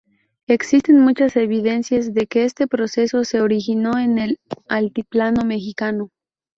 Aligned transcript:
Existen 0.47 0.99
muchas 0.99 1.35
evidencias 1.35 2.11
de 2.15 2.25
que 2.25 2.43
este 2.45 2.65
proceso 2.65 3.23
se 3.23 3.39
originó 3.39 3.99
en 3.99 4.17
el 4.17 4.39
altiplano 4.67 5.45
mexicano. 5.45 6.09